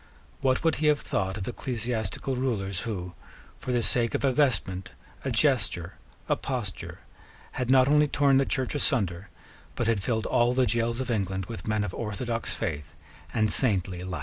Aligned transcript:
What 0.39 0.63
would 0.63 0.77
he 0.77 0.87
have 0.87 1.01
thought 1.01 1.37
of 1.37 1.47
ecclesiastical 1.47 2.35
rulers 2.35 2.79
who, 2.79 3.13
for 3.59 3.71
the 3.71 3.83
sake 3.83 4.15
of 4.15 4.23
a 4.23 4.33
vestment, 4.33 4.93
a 5.23 5.29
gesture, 5.29 5.93
a 6.27 6.35
posture, 6.35 7.01
had 7.51 7.69
not 7.69 7.87
only 7.87 8.07
torn 8.07 8.37
the 8.37 8.45
Church 8.47 8.73
asunder, 8.73 9.29
but 9.75 9.85
had 9.85 10.01
filled 10.01 10.25
all 10.25 10.53
the 10.53 10.65
gaols 10.65 11.01
of 11.01 11.11
England 11.11 11.45
with 11.45 11.67
men 11.67 11.83
of 11.83 11.93
orthodox 11.93 12.55
faith 12.55 12.95
and 13.31 13.51
saintly 13.51 14.03
life? 14.03 14.19